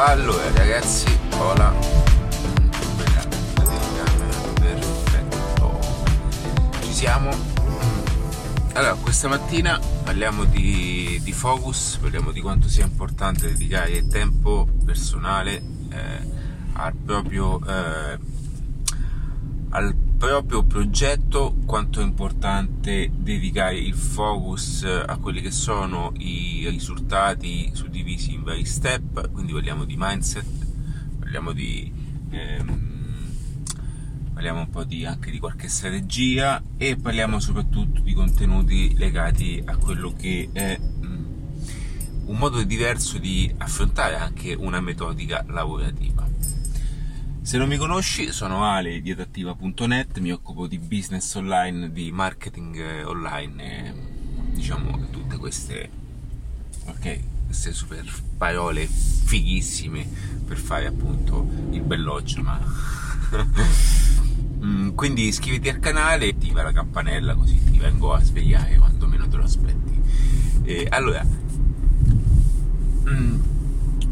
[0.00, 1.74] Allora ragazzi, hola.
[4.54, 5.80] Perfetto.
[6.82, 7.30] Ci siamo.
[8.74, 15.60] Allora, questa mattina parliamo di, di focus, parliamo di quanto sia importante dedicare tempo personale
[15.90, 16.30] eh,
[16.74, 18.18] al proprio eh,
[19.70, 27.70] al proprio progetto quanto è importante dedicare il focus a quelli che sono i risultati
[27.72, 30.46] suddivisi in vari step, quindi parliamo di mindset,
[31.20, 31.92] parliamo di
[32.30, 32.88] ehm,
[34.32, 39.76] parliamo un po' di, anche di qualche strategia e parliamo soprattutto di contenuti legati a
[39.76, 41.24] quello che è mm,
[42.26, 46.37] un modo diverso di affrontare anche una metodica lavorativa.
[47.48, 52.76] Se non mi conosci, sono Ale di adattiva.net, mi occupo di business online, di marketing
[52.76, 53.94] eh, online, e,
[54.52, 55.88] diciamo tutte queste,
[56.84, 58.04] ok, queste super
[58.36, 60.06] parole fighissime
[60.46, 62.60] per fare appunto il belloccio, ma...
[64.60, 69.28] Mm, quindi iscriviti al canale, attiva la campanella così ti vengo a svegliare quando meno
[69.28, 70.02] te lo aspetti.
[70.64, 71.24] E, allora,
[73.08, 73.40] mm,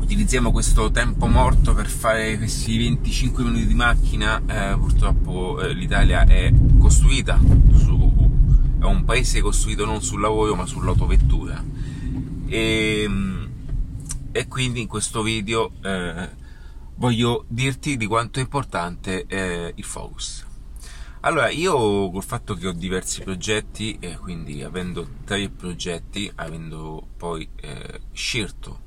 [0.07, 6.25] utilizziamo questo tempo morto per fare questi 25 minuti di macchina, eh, purtroppo eh, l'Italia
[6.25, 7.41] è costruita
[7.75, 8.31] su,
[8.79, 11.61] è un paese costruito non sul lavoro ma sull'autovettura
[12.47, 13.11] e,
[14.31, 16.31] e quindi in questo video eh,
[16.95, 20.47] voglio dirti di quanto è importante eh, il focus.
[21.23, 21.75] Allora, io
[22.13, 28.85] col fatto che ho diversi progetti, e quindi avendo tre progetti, avendo poi eh, scelto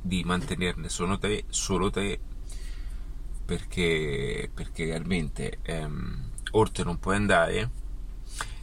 [0.00, 2.18] di mantenerne solo tre, solo tre
[3.44, 7.70] perché, perché realmente ehm, oltre non puoi andare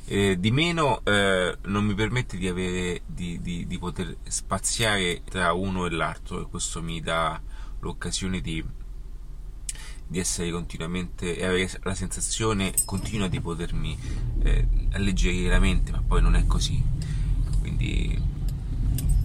[0.08, 5.54] eh, di meno eh, non mi permette di, avere, di, di, di, poter spaziare tra
[5.54, 7.42] uno e l'altro e questo mi dà
[7.80, 8.64] l'occasione di,
[10.12, 13.98] essere continuamente e avere la sensazione continua di potermi
[14.44, 16.82] eh, alleggerire la mente ma poi non è così.
[17.60, 18.22] Quindi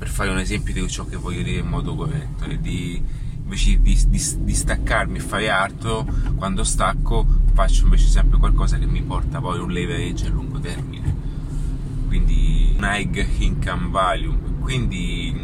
[0.01, 3.03] per fare un esempio di ciò che voglio dire in modo corretto, e di,
[3.43, 6.07] invece di, di, di, staccarmi e fare altro,
[6.37, 11.15] quando stacco faccio invece sempre qualcosa che mi porta poi un leverage a lungo termine,
[12.07, 14.39] quindi un high income value.
[14.61, 15.39] Quindi,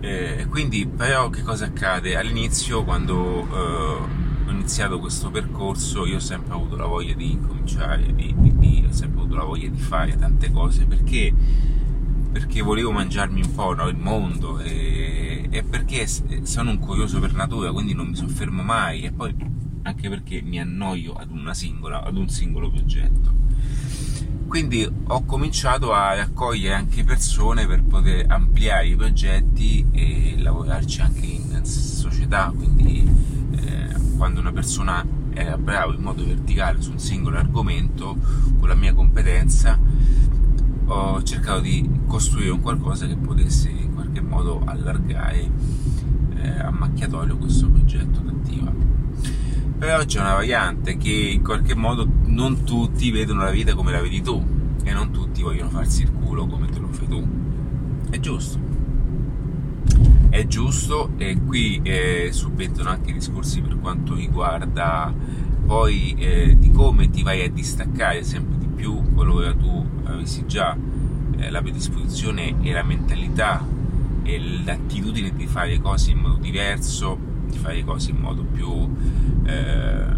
[0.00, 2.16] eh, quindi però che cosa accade?
[2.16, 8.14] All'inizio quando eh, ho iniziato questo percorso io ho sempre avuto la voglia di incominciare,
[8.14, 11.34] di, di, ho sempre avuto la voglia di fare tante cose perché
[12.38, 17.32] perché volevo mangiarmi un po' no, il mondo e, e, perché sono un curioso per
[17.32, 19.34] natura, quindi non mi soffermo mai e poi
[19.84, 23.32] anche perché mi annoio ad, singola, ad un singolo progetto.
[24.48, 31.24] Quindi ho cominciato a raccogliere anche persone per poter ampliare i progetti e lavorarci anche
[31.24, 33.02] in società, quindi
[33.52, 35.02] eh, quando una persona
[35.32, 38.14] era brava in modo verticale su un singolo argomento,
[38.58, 39.78] con la mia competenza,
[40.86, 45.50] ho cercato di costruire un qualcosa che potesse in qualche modo allargare
[46.36, 48.72] eh, a macchiatoio questo progetto d'attiva.
[49.78, 54.00] Però c'è una variante che in qualche modo non tutti vedono la vita come la
[54.00, 54.42] vedi tu
[54.84, 57.26] e non tutti vogliono farsi il culo come te lo fai tu.
[58.08, 58.58] È giusto.
[60.30, 65.12] È giusto e qui eh, subentrano anche i discorsi per quanto riguarda
[65.66, 70.76] poi eh, di come ti vai a distaccare sempre di più qualora tu avessi già
[71.38, 73.66] eh, la predisposizione e la mentalità
[74.22, 78.42] e l'attitudine di fare le cose in modo diverso, di fare le cose in modo
[78.42, 78.88] più
[79.44, 80.16] eh,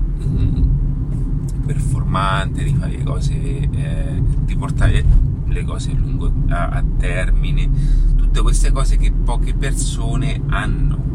[1.65, 5.05] performante, di fare le cose, eh, di portare
[5.47, 7.69] le cose lungo, a, a termine,
[8.17, 11.08] tutte queste cose che poche persone hanno.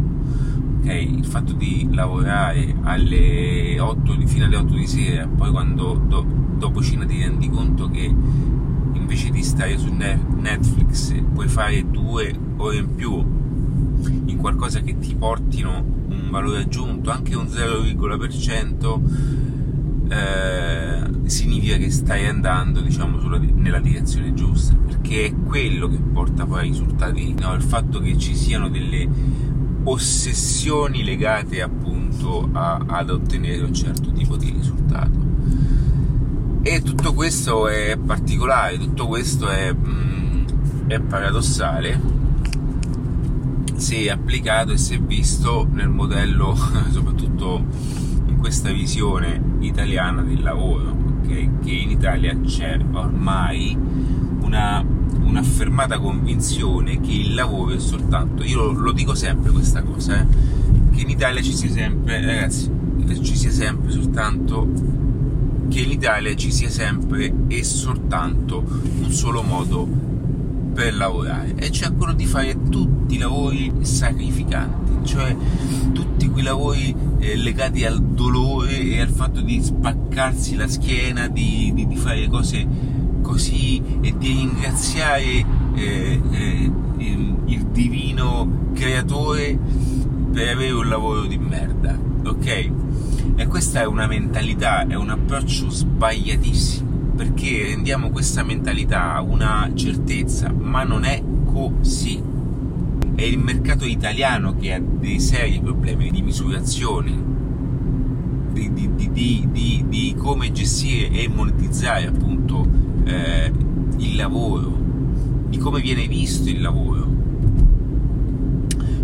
[0.84, 1.18] Okay?
[1.18, 6.26] Il fatto di lavorare alle 8, fino alle 8 di sera, poi quando do,
[6.58, 8.14] dopo cena ti rendi conto che
[8.92, 13.42] invece di stare su Netflix puoi fare due ore in più
[14.26, 19.00] in qualcosa che ti portino un valore aggiunto, anche un 0,%
[20.10, 26.46] eh, significa che stai andando diciamo sulla, nella direzione giusta perché è quello che porta
[26.46, 27.54] poi ai risultati no?
[27.54, 29.08] il fatto che ci siano delle
[29.84, 35.24] ossessioni legate appunto a, ad ottenere un certo tipo di risultato
[36.66, 40.46] e tutto questo è particolare, tutto questo è, mm,
[40.88, 42.00] è paradossale
[43.76, 46.56] se applicato e se visto nel modello,
[46.90, 47.66] soprattutto
[48.28, 51.50] in questa visione italiana del lavoro, okay?
[51.62, 53.78] che in Italia c'è ormai
[54.54, 54.86] una,
[55.24, 60.26] un'affermata convinzione che il lavoro è soltanto, io lo, lo dico sempre questa cosa, eh,
[60.92, 62.70] che in Italia ci sia sempre, ragazzi,
[63.22, 64.68] ci sia sempre soltanto,
[65.70, 68.64] che in Italia ci sia sempre e soltanto
[69.02, 69.88] un solo modo
[70.74, 75.36] per lavorare, e cioè quello di fare tutti i lavori sacrificanti, cioè
[75.94, 81.72] tutti quei lavori eh, legati al dolore e al fatto di spaccarsi la schiena, di,
[81.74, 82.93] di, di fare cose
[83.24, 85.24] così e di ringraziare
[85.74, 89.58] eh, eh, il, il, divino creatore
[90.32, 92.72] per avere un lavoro di merda, ok?
[93.36, 100.52] E questa è una mentalità, è un approccio sbagliatissimo perché rendiamo questa mentalità una certezza,
[100.52, 102.22] ma non è così.
[103.16, 107.32] È il mercato italiano che ha dei seri problemi di misurazione,
[108.52, 112.68] di, di, di, di come gestire e monetizzare appunto
[113.06, 113.52] eh,
[113.98, 114.78] il lavoro,
[115.48, 117.08] di come viene visto il lavoro.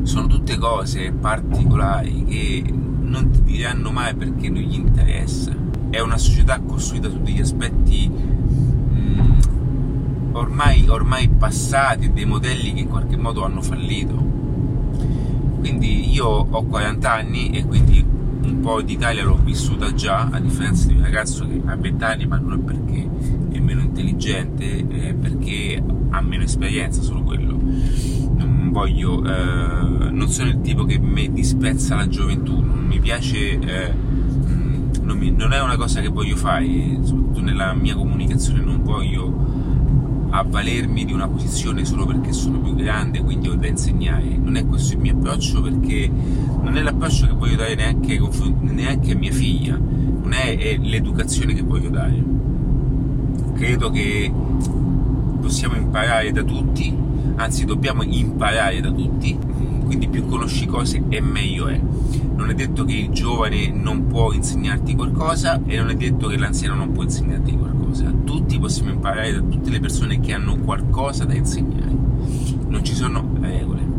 [0.03, 5.55] Sono tutte cose particolari che non ti diranno mai perché non gli interessa.
[5.89, 9.39] È una società costruita su degli aspetti mh, mm,
[10.33, 14.15] ormai, ormai passati, dei modelli che in qualche modo hanno fallito.
[15.59, 18.03] Quindi io ho 40 anni e quindi
[18.41, 22.25] un po' d'Italia l'ho vissuta già, a differenza di un ragazzo che ha 20 anni,
[22.25, 23.09] ma non è perché
[23.59, 27.59] è meno intelligente, è perché ha meno esperienza, solo quello.
[27.59, 33.59] Non voglio, eh, non sono il tipo che mi disprezza la gioventù, non mi piace,
[33.59, 33.93] eh,
[35.01, 39.47] non, mi, non è una cosa che voglio fare, soprattutto nella mia comunicazione, non voglio
[40.31, 44.37] avvalermi di una posizione solo perché sono più grande, quindi ho da insegnare.
[44.37, 48.19] Non è questo il mio approccio perché non è l'approccio che voglio dare neanche,
[48.61, 52.37] neanche a mia figlia, non è, è l'educazione che voglio dare.
[53.59, 54.31] Credo che
[55.41, 56.95] possiamo imparare da tutti,
[57.35, 59.37] anzi dobbiamo imparare da tutti,
[59.83, 61.77] quindi più conosci cose e meglio è.
[62.35, 66.37] Non è detto che il giovane non può insegnarti qualcosa e non è detto che
[66.37, 68.13] l'anziano non può insegnarti qualcosa.
[68.23, 71.93] Tutti possiamo imparare da tutte le persone che hanno qualcosa da insegnare.
[72.65, 73.89] Non ci sono regole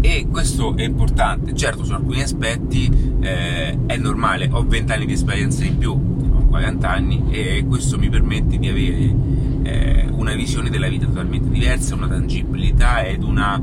[0.00, 1.54] e questo è importante.
[1.54, 6.17] Certo, su alcuni aspetti eh, è normale, ho 20 anni di esperienza in più,
[6.48, 9.14] 40 anni e questo mi permette di avere
[9.62, 13.60] eh, una visione della vita totalmente diversa, una tangibilità ed una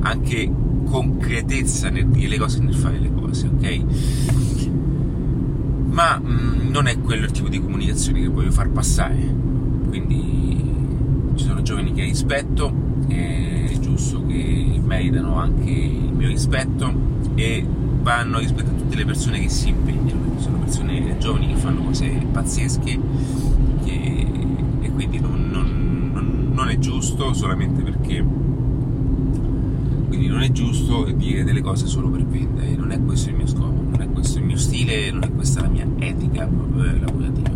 [0.00, 0.50] anche
[0.84, 3.84] concretezza nel dire le cose e nel fare le cose, ok?
[5.90, 9.34] Ma mh, mm, non è quello il tipo di comunicazione che voglio far passare,
[9.88, 10.72] quindi
[11.34, 12.72] ci sono giovani che rispetto,
[13.08, 16.92] è giusto che meritano anche il mio rispetto
[17.34, 17.64] e
[18.04, 22.06] vanno rispetto a tutte le persone che si impegnano, sono persone giovani che fanno cose
[22.30, 23.00] pazzesche
[23.82, 24.26] che,
[24.82, 28.22] e quindi non, non, non, non è giusto solamente perché
[30.06, 33.46] quindi non è giusto dire delle cose solo per vendere, non è questo il mio
[33.46, 37.50] scopo, non è questo il mio stile, non è questa la mia etica eh, lavorativa.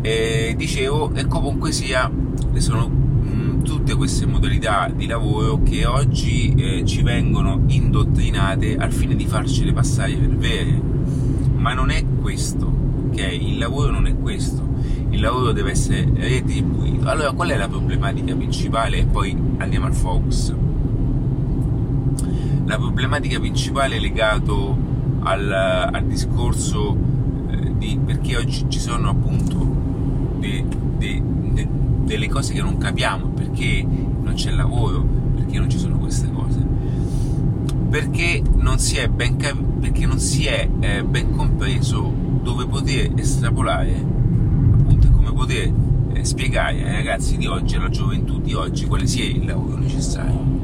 [0.00, 2.10] E dicevo, e comunque sia,
[2.56, 2.91] sono
[3.92, 9.72] tutte queste modalità di lavoro che oggi eh, ci vengono indottrinate al fine di farcele
[9.72, 10.80] passare per vere.
[11.56, 12.72] Ma non è questo,
[13.08, 13.18] ok?
[13.18, 14.66] Il lavoro non è questo.
[15.10, 17.08] Il lavoro deve essere retribuito.
[17.08, 18.98] Allora, qual è la problematica principale?
[18.98, 20.54] E poi andiamo al focus.
[22.64, 24.52] La problematica principale è legata
[25.20, 26.96] al, al, discorso
[27.50, 29.71] eh, di perché oggi ci sono appunto
[32.04, 35.02] delle cose che non capiamo perché non c'è lavoro,
[35.34, 36.58] perché non ci sono queste cose,
[37.88, 39.36] perché non si è ben,
[39.80, 45.72] perché non si è, eh, ben compreso dove poter estrapolare, appunto, come poter
[46.14, 50.60] eh, spiegare ai ragazzi di oggi, alla gioventù di oggi, quale sia il lavoro necessario.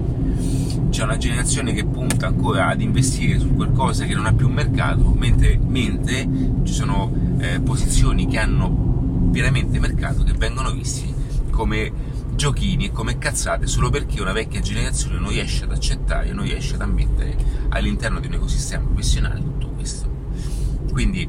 [0.90, 5.14] C'è una generazione che punta ancora ad investire su qualcosa che non ha più mercato,
[5.16, 6.26] mentre, mentre
[6.62, 8.86] ci sono eh, posizioni che hanno
[9.30, 11.16] veramente mercato che vengono visti
[11.58, 11.92] come
[12.36, 16.76] giochini e come cazzate solo perché una vecchia generazione non riesce ad accettare, non riesce
[16.76, 17.36] ad ammettere
[17.70, 20.08] all'interno di un ecosistema professionale tutto questo.
[20.92, 21.28] Quindi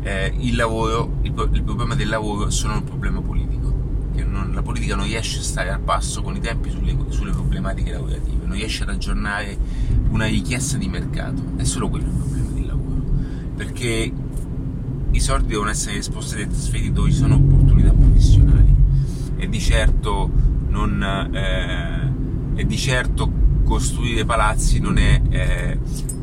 [0.00, 3.74] eh, il lavoro, il, il, problema del lavoro è solo un problema politico,
[4.14, 7.32] che non, la politica non riesce a stare al passo con i tempi sulle, sulle
[7.32, 9.58] problematiche lavorative, non riesce ad aggiornare
[10.08, 13.02] una richiesta di mercato, è solo quello il problema del lavoro,
[13.56, 14.10] perché
[15.10, 18.73] i soldi devono essere esposti e trasferiti dove ci sono opportunità professionali
[19.44, 20.30] e di certo,
[20.68, 23.30] non, eh, e di certo
[23.62, 25.78] costruire palazzi non è, eh,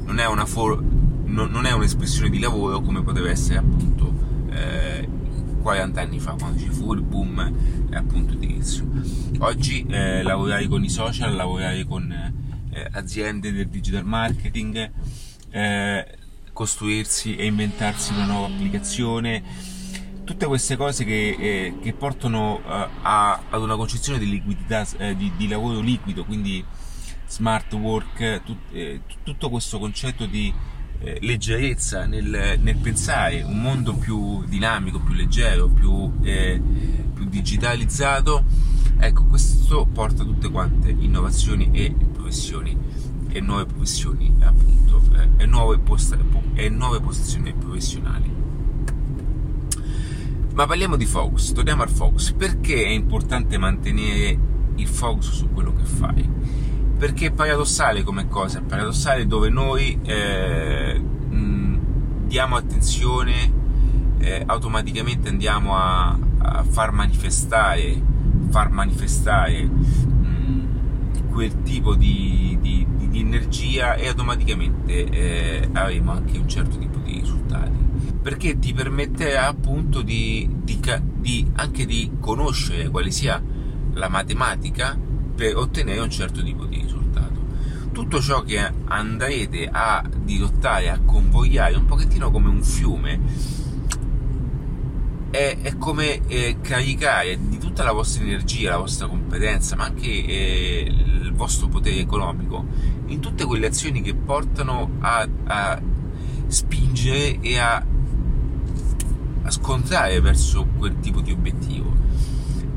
[0.05, 0.81] non, è for-
[1.25, 4.11] non, non è, un'espressione di lavoro come poteva essere appunto
[4.49, 5.07] eh,
[5.61, 7.39] 40 anni fa, quando ci fu il boom
[7.91, 8.89] eh, appunto edilizio.
[9.39, 14.91] Oggi eh, lavorare con i social, lavorare con eh, aziende del digital marketing,
[16.53, 19.43] costruirsi e inventarsi una nuova applicazione,
[20.23, 25.15] tutte queste cose che, eh, che portano uh, a, ad una concezione di liquidità, eh,
[25.15, 26.63] di, di, lavoro liquido, quindi
[27.27, 30.53] smart work, tut, eh, tutto questo concetto di
[30.99, 36.61] eh, leggerezza nel, nel, pensare un mondo più dinamico, più leggero, più, eh,
[37.13, 38.43] più digitalizzato,
[38.99, 42.77] ecco questo porta tutte quante innovazioni e professioni
[43.29, 45.01] e nuove professioni appunto
[45.37, 46.17] e nuove, post-
[46.53, 48.40] e nuove posizioni professionali.
[50.53, 52.33] Ma parliamo di focus, torniamo al focus.
[52.33, 54.37] Perché è importante mantenere
[54.75, 56.29] il focus su quello che fai?
[56.97, 63.59] Perché è paradossale come cosa, è paradossale dove noi eh, mh, diamo attenzione,
[64.19, 67.99] eh, automaticamente andiamo a, a, far manifestare,
[68.49, 76.47] far manifestare mh, quel tipo di, di, di, energia e automaticamente eh, avremo anche un
[76.47, 77.90] certo tipo di risultati
[78.21, 80.79] perché ti permetterà appunto di, di,
[81.15, 83.41] di, anche di conoscere quale sia
[83.93, 84.97] la matematica
[85.35, 87.39] per ottenere un certo tipo di risultato.
[87.91, 93.19] Tutto ciò che andrete a dirottare, a convogliare, un pochettino come un fiume,
[95.31, 100.07] è, è come eh, caricare di tutta la vostra energia, la vostra competenza, ma anche
[100.07, 102.65] eh, il vostro potere economico
[103.07, 105.81] in tutte quelle azioni che portano a, a
[106.47, 107.83] spingere e a
[109.81, 111.93] a scontrare verso quel tipo di obiettivo.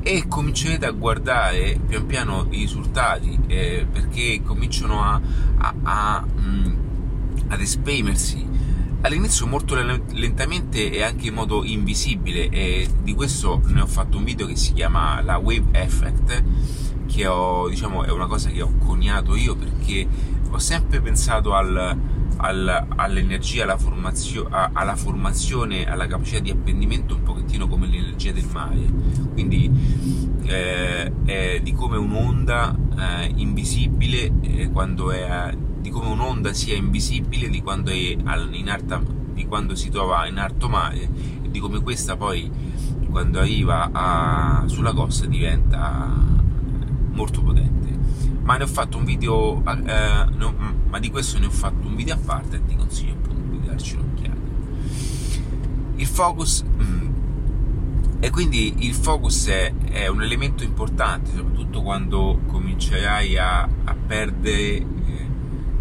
[0.03, 5.21] E comincerete a guardare pian piano i risultati eh, perché cominciano a,
[5.59, 6.73] a, a, mh, mm,
[7.49, 8.47] ad esprimersi.
[9.03, 14.25] All'inizio molto lentamente e anche in modo invisibile e di questo ne ho fatto un
[14.25, 16.43] video che si chiama la wave effect
[17.07, 20.09] che ho, diciamo, è una cosa che ho coniato io perché
[20.51, 21.99] ho sempre pensato al,
[22.45, 28.47] al, all'energia, alla, formazio, alla formazione, alla capacità di apprendimento un pochettino come l'energia del
[28.53, 28.81] mare,
[29.33, 29.71] quindi
[30.43, 37.49] eh, è di come un'onda eh, invisibile eh, quando è, di come un'onda sia invisibile
[37.49, 41.01] di quando, è in alta, di quando si trova in alto mare
[41.43, 42.51] e di come questa poi
[43.11, 46.13] quando arriva a, sulla costa diventa
[47.13, 47.84] molto potente
[48.45, 50.55] ma ne ho fatto un video eh, no,
[50.89, 53.67] ma di questo ne ho fatto un video a parte e ti consiglio appunto di
[53.67, 54.41] darci un'occhiata.
[55.97, 57.13] Il focus mm,
[58.21, 64.77] e quindi il focus è, è, un elemento importante soprattutto quando comincerai a, a perdere
[64.77, 64.87] eh,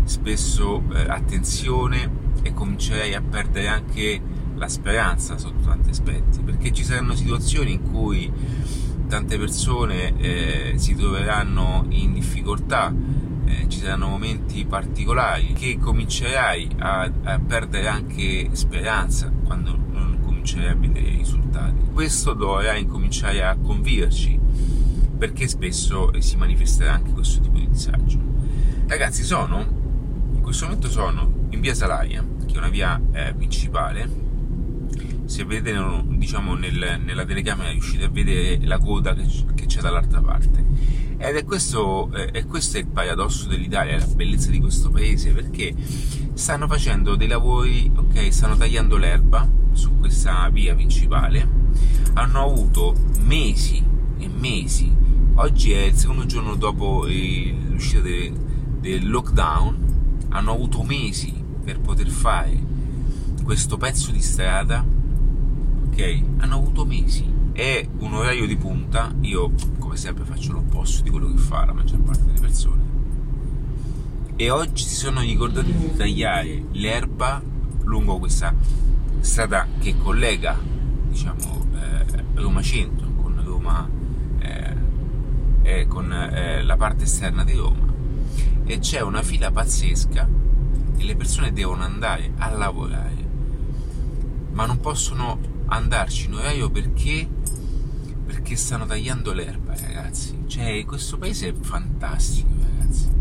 [0.05, 4.21] spesso eh, attenzione e comincerai a perdere anche
[4.55, 8.31] la speranza sotto tanti aspetti perché ci saranno situazioni in cui
[9.07, 12.93] tante persone eh, si troveranno in difficoltà,
[13.45, 20.69] eh, ci saranno momenti particolari che comincerai a, a, perdere anche speranza quando non comincerai
[20.69, 21.81] a vedere i risultati.
[21.93, 24.39] Questo dovrai incominciare a conviverci
[25.17, 28.19] perché spesso si manifesterà anche questo tipo di disagio.
[28.87, 29.81] Ragazzi, sono
[30.33, 34.22] in questo momento sono in via Salaria, che è una via eh, principale
[35.25, 39.25] se vedete diciamo, nel, nella telecamera riuscite a vedere la coda che,
[39.55, 40.63] che c'è dall'altra parte.
[41.17, 45.73] Ed è questo, eh, questo è il paradosso dell'Italia, la bellezza di questo paese perché
[46.33, 51.61] stanno facendo dei lavori, ok, stanno tagliando l'erba su questa via principale.
[52.13, 53.83] Hanno avuto mesi
[54.17, 54.91] e mesi.
[55.35, 58.33] Oggi è il secondo giorno dopo l'uscita del,
[58.79, 60.25] del lockdown.
[60.29, 62.71] Hanno avuto mesi per poter fare
[63.43, 64.92] questo pezzo di strada
[65.93, 66.23] ok?
[66.37, 67.23] Hanno avuto mesi.
[67.53, 71.73] È un orario di punta, io come sempre faccio l'opposto di quello che fa la
[71.73, 72.81] maggior parte delle persone.
[74.35, 77.41] E oggi si sono ricordati di tagliare l'erba
[77.83, 78.53] lungo questa
[79.19, 80.59] strada che collega,
[81.09, 83.87] diciamo, eh, Roma Centro con Roma
[84.39, 84.75] eh,
[85.61, 87.91] eh, con la parte esterna di Roma.
[88.65, 90.27] E c'è una fila pazzesca
[90.97, 93.27] e le persone devono andare a lavorare,
[94.53, 97.27] ma non possono andarci in orario perché?
[98.25, 100.43] Perché stanno tagliando l'erba ragazzi.
[100.47, 103.11] Cioè questo paese è fantastico ragazzi.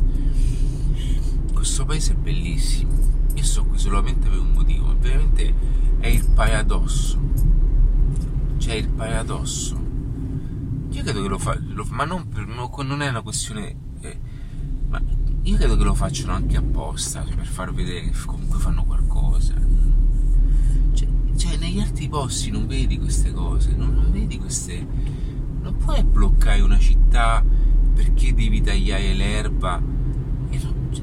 [1.53, 2.93] Questo paese è bellissimo.
[3.35, 4.95] Io sto qui solamente per un motivo.
[4.99, 5.55] Veramente
[5.99, 7.19] è il paradosso.
[8.59, 9.81] Cioè il paradosso.
[10.91, 11.59] Io credo che lo fa
[11.91, 14.19] ma non, per, non è una questione eh,
[14.89, 15.01] ma
[15.43, 19.55] io credo che lo facciano anche apposta cioè per far vedere che comunque fanno qualcosa
[21.63, 24.87] negli altri posti non vedi queste cose, non, non vedi queste...
[25.63, 27.43] Non puoi bloccare una città
[27.95, 29.81] perché devi tagliare l'erba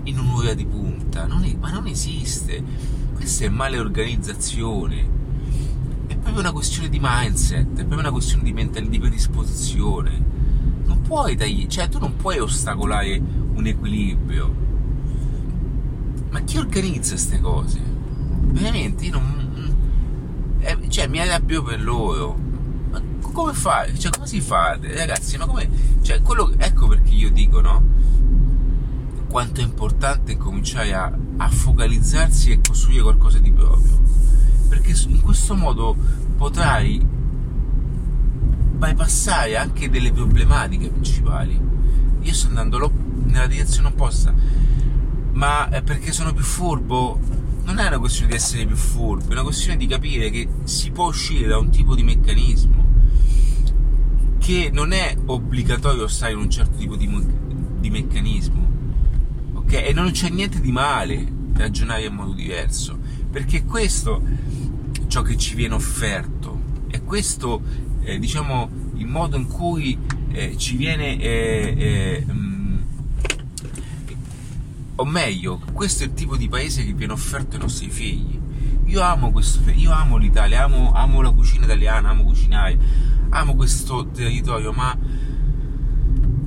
[0.04, 2.62] in un'ora di punta, non è, ma non esiste.
[3.16, 5.18] Questa è male organizzazione.
[6.08, 10.26] È proprio una questione di mindset, è proprio una questione di mentalità, di predisposizione.
[10.86, 13.22] Non puoi tagliare, cioè tu non puoi ostacolare
[13.54, 14.56] un equilibrio.
[16.32, 17.82] Ma chi organizza queste cose?
[18.52, 19.49] Veramente, io non...
[20.60, 22.38] Eh, cioè, mi arrabbio per loro.
[22.92, 23.98] Ma come fai?
[23.98, 24.78] Cioè, come si fa?
[24.82, 25.70] Ragazzi, ma come...
[26.02, 26.54] Cioè, quello...
[26.58, 27.98] Ecco perché io dico, no?
[29.30, 33.98] quanto è importante cominciare a, a focalizzarsi e costruire qualcosa di proprio.
[34.68, 35.96] Perché in questo modo
[36.36, 37.00] potrai
[38.80, 41.60] bypassare anche delle problematiche principali.
[42.22, 42.92] Io sto andando
[43.26, 44.34] nella direzione opposta,
[45.34, 47.20] ma perché sono più furbo?
[47.70, 50.90] Non è una questione di essere più furbo, è una questione di capire che si
[50.90, 52.88] può uscire da un tipo di meccanismo
[54.40, 57.08] che non è obbligatorio stare in un certo tipo di,
[57.80, 58.70] di meccanismo
[59.54, 59.74] ok?
[59.74, 62.98] E non c'è niente di male ragionare in modo diverso,
[63.30, 64.20] perché questo
[64.92, 66.60] è ciò che ci viene offerto,
[66.90, 67.62] è questo,
[68.02, 69.96] eh, diciamo, il modo in cui
[70.32, 72.26] eh, ci viene, eh, eh
[75.00, 78.38] o meglio, questo è il tipo di paese che viene offerto ai nostri figli.
[78.86, 82.78] Io amo questo, io amo l'Italia, amo, amo la cucina italiana, amo cucinare,
[83.30, 84.98] amo questo territorio, ma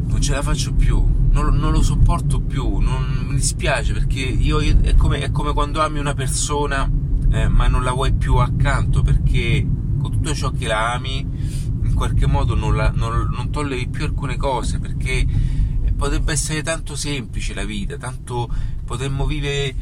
[0.06, 4.60] non ce la faccio più non, non, lo sopporto più, non, mi dispiace perché io,
[4.60, 6.88] io è, come, è, come, quando ami una persona
[7.30, 9.66] eh, ma non la vuoi più accanto perché
[9.98, 11.26] con tutto ciò che la ami
[11.84, 15.26] in qualche modo non, la, non tolleri più alcune cose perché
[16.02, 18.52] potrebbe essere tanto semplice la vita, tanto
[18.84, 19.72] potremmo vivere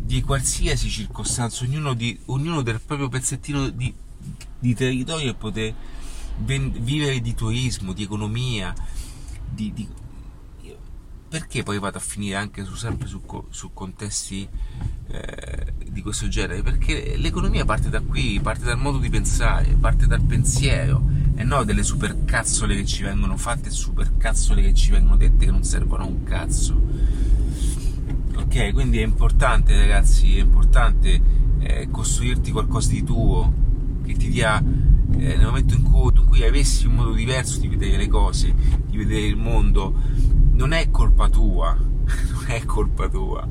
[0.00, 3.92] di qualsiasi circostanza, ognuno, di, ognuno del proprio pezzettino di,
[4.60, 5.74] di territorio e poter
[6.44, 8.72] vivere di turismo, di economia,
[9.50, 9.88] di, di
[11.28, 14.48] perché poi vado a finire anche su, sempre su, su contesti
[15.08, 16.62] eh, di questo genere?
[16.62, 21.02] Perché l'economia parte da qui, parte dal modo di pensare, parte dal pensiero
[21.34, 25.64] e non delle supercazzole che ci vengono fatte, supercazzole che ci vengono dette che non
[25.64, 26.80] servono a un cazzo.
[28.36, 31.20] Ok, quindi è importante ragazzi, è importante
[31.58, 33.52] eh, costruirti qualcosa di tuo
[34.04, 37.68] che ti dia eh, nel momento in cui, in cui avessi un modo diverso di
[37.68, 38.54] vedere le cose,
[38.86, 39.94] di vedere il mondo,
[40.56, 43.46] non è colpa tua, non è colpa tua.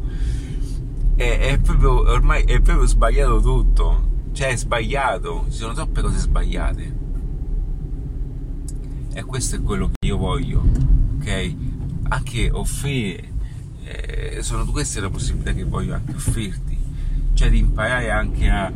[1.16, 4.14] È, è, proprio, ormai è proprio sbagliato tutto.
[4.34, 7.04] Cioè è sbagliato, ci sono troppe cose sbagliate.
[9.14, 10.62] E questo è quello che io voglio,
[11.20, 11.56] ok?
[12.10, 13.32] Anche offrire,
[13.84, 16.78] eh, sono queste le possibilità che voglio anche offrirti.
[17.34, 18.72] Cioè di imparare anche a,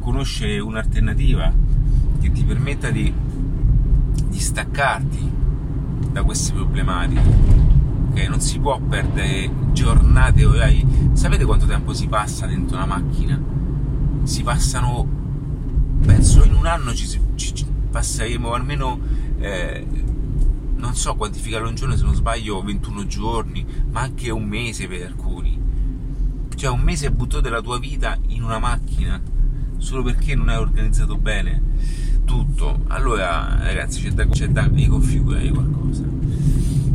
[0.00, 1.52] conoscere un'alternativa
[2.20, 3.12] che ti permetta di,
[4.26, 5.30] di staccarti
[6.10, 7.63] da queste problematiche
[8.14, 10.86] che non si può perdere giornate, orari.
[11.12, 13.38] Sapete quanto tempo si passa dentro una macchina?
[14.22, 15.06] Si passano,
[16.06, 18.98] penso in un anno ci, ci, ci passeremo almeno,
[19.38, 19.84] eh,
[20.76, 25.06] non so quantificare un giorno se non sbaglio, 21 giorni, ma anche un mese per
[25.06, 25.60] alcuni.
[26.54, 29.20] Cioè un mese buttato della tua vita in una macchina
[29.78, 31.60] solo perché non hai organizzato bene
[32.24, 32.84] tutto.
[32.86, 36.03] Allora ragazzi c'è da, c'è da riconfigurare qualcosa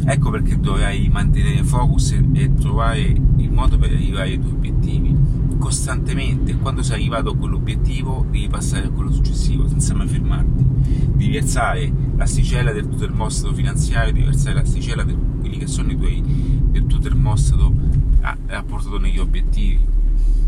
[0.06, 5.16] Ecco perché dovrai mantenere focus e trovare il modo per arrivare ai tuoi obiettivi
[5.58, 6.56] costantemente.
[6.56, 10.66] Quando sei arrivato a quell'obiettivo, devi passare a quello successivo senza mai fermarti.
[11.14, 15.98] Devi alzare l'asticella del tuo termostato finanziario, devi alzare l'asticella di quelli che sono i
[15.98, 16.24] tuoi,
[16.72, 17.72] del tuo termostato
[18.48, 19.80] rapportato negli obiettivi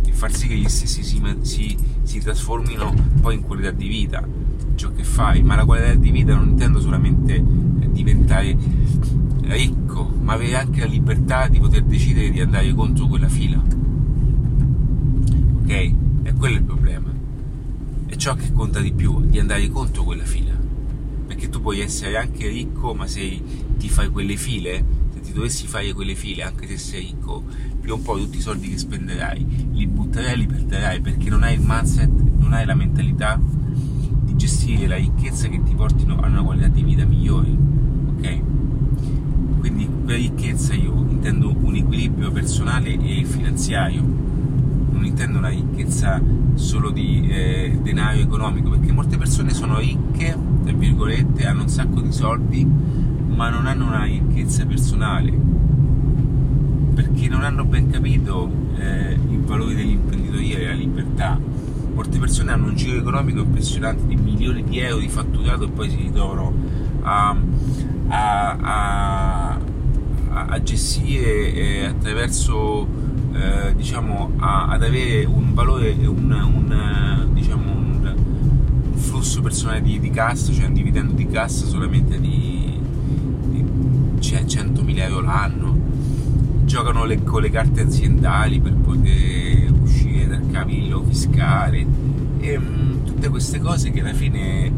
[0.05, 4.27] e far sì che gli stessi si, si, si trasformino poi in qualità di vita
[4.75, 7.43] ciò che fai, ma la qualità di vita non intendo solamente
[7.91, 8.57] diventare
[9.55, 13.61] ricco, ma avere anche la libertà di poter decidere di andare contro quella fila.
[15.61, 15.69] Ok?
[15.69, 17.11] E quello è il problema.
[18.05, 20.53] È ciò che conta di più, di andare contro quella fila.
[21.27, 23.41] Perché tu puoi essere anche ricco, ma se
[23.77, 24.83] ti fai quelle file,
[25.13, 27.43] se ti dovessi fare quelle file, anche se sei ricco,
[27.79, 31.43] prima o poi tutti i soldi che spenderai li butterai e li perderai perché non
[31.43, 36.27] hai il mindset, non hai la mentalità di gestire la ricchezza che ti portino a
[36.27, 37.49] una qualità di vita migliore.
[37.49, 38.41] Ok?
[39.61, 46.19] Quindi per ricchezza io intendo un equilibrio personale e finanziario, non intendo una ricchezza
[46.55, 52.01] solo di eh, denaro economico, perché molte persone sono ricche, tra virgolette, hanno un sacco
[52.01, 55.31] di soldi, ma non hanno una ricchezza personale,
[56.95, 61.39] perché non hanno ben capito eh, il valore dell'imprenditoria e della libertà.
[61.93, 65.87] molte persone hanno un giro economico impressionante di milioni di euro di fatturato e poi
[65.87, 67.35] si ritrovano a,
[68.07, 69.59] a, a,
[70.47, 72.87] a gestire eh, attraverso
[73.33, 78.15] eh, diciamo ad avere un valore un, un, diciamo, un,
[78.91, 82.79] un flusso personale di, di, cassa cioè un dividendo di cassa solamente di,
[83.49, 83.65] di
[84.19, 85.79] cioè 100.000 euro l'anno.
[86.63, 91.85] Giocano le, con le carte aziendali per poter uscire dal cavillo fiscale.
[92.39, 94.71] E mh, mm, tutte queste cose che alla fine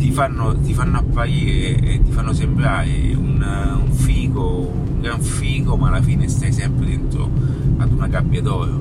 [0.00, 3.44] ti fanno, ti fanno apparire e ti fanno sembrare un,
[3.82, 7.30] un, figo, un gran figo, ma alla fine stai sempre dentro
[7.76, 8.80] ad una gabbia d'oro,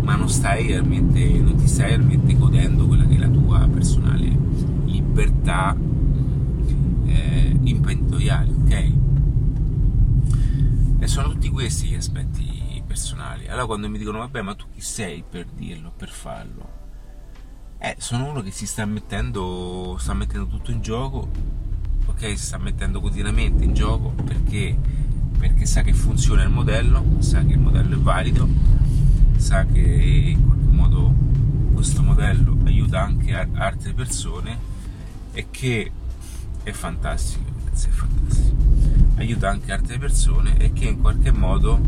[0.00, 4.34] ma non stai realmente, non ti stai realmente godendo quella che è la tua personale
[4.86, 5.76] libertà
[7.04, 8.92] eh, imprenditoriale, ok?
[10.98, 13.48] E sono tutti questi gli aspetti personali.
[13.48, 16.77] Allora quando mi dicono vabbè ma tu chi sei per dirlo, per farlo?
[17.80, 21.28] Eh, sono uno che si sta mettendo, sta mettendo tutto in gioco,
[22.06, 22.36] ok?
[22.36, 24.76] Si sta mettendo quotidianamente in gioco perché,
[25.38, 28.48] perché sa che funziona il modello, sa che il modello è valido,
[29.36, 31.14] sa che in qualche modo
[31.72, 34.58] questo modello aiuta anche altre persone
[35.30, 35.92] e che
[36.64, 38.56] è fantastico, ragazzi, è fantastico.
[39.18, 41.80] Aiuta anche altre persone e che in qualche modo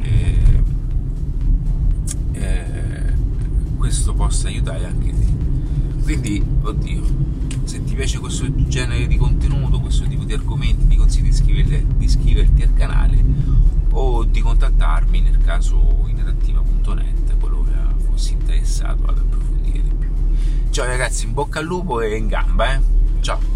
[0.00, 0.62] eh,
[3.84, 6.02] questo possa aiutare anche te.
[6.04, 7.02] Quindi, oddio,
[7.64, 12.62] se ti piace questo genere di contenuto, questo tipo di argomenti, ti consiglio di iscriverti,
[12.62, 13.22] al canale
[13.90, 20.08] o di contattarmi nel caso inadattiva.net qualora fossi interessato ad approfondire di più.
[20.70, 22.80] Ciao ragazzi, in bocca al lupo e in gamba, eh?
[23.20, 23.53] Ciao!